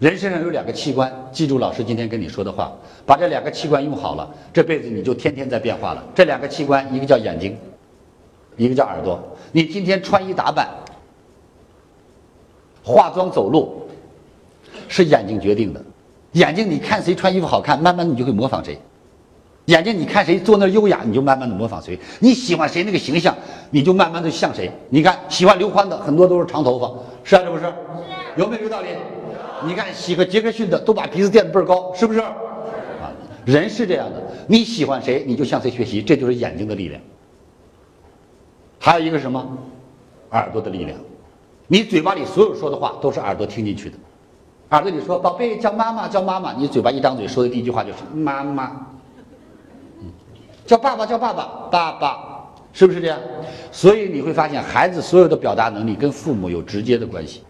[0.00, 2.72] 人身上有两个器官，记住老师今天跟你说的话，
[3.04, 6.02] 把这两个器官用好了，这辈子你就天天在变化了。
[6.14, 7.54] 这两个器官，一个叫眼睛，
[8.56, 9.22] 一个叫耳朵。
[9.52, 10.70] 你今天穿衣打扮、
[12.82, 13.82] 化妆走路，
[14.88, 15.84] 是眼睛决定的。
[16.32, 18.74] 眼睛，你看谁穿衣服好看，慢慢你就会模仿谁；
[19.70, 21.96] 眼睛，你看谁坐那优雅，你就慢慢的模仿谁。
[22.18, 23.32] 你喜欢谁那个形象，
[23.70, 24.68] 你就慢慢的像谁。
[24.88, 26.92] 你看，喜欢刘欢的很多都是长头发，
[27.22, 27.72] 是啊，这不是？
[28.34, 28.88] 有没有这个道理？
[29.64, 32.18] 你看喜欢杰克逊的都把鼻子垫得倍儿高，是不是？
[32.18, 32.34] 啊，
[33.44, 37.00] 人是这样的，你喜欢谁，你就向谁学习，这就是眼睛的力量。
[38.80, 39.56] 还有一个什么？
[40.32, 40.98] 耳朵的力量。
[41.68, 43.96] 你嘴巴里所有说的话都是耳朵听进去的。
[44.70, 48.86] 耳朵里说“宝贝叫妈妈叫妈妈”，你嘴巴一张嘴说的第一句话就是“妈妈”。
[50.70, 52.18] 叫爸爸叫爸爸爸爸，
[52.72, 53.18] 是不是这样？
[53.72, 57.42] 所以你会发现，孩子所有的表达能力跟父母有直接的关系。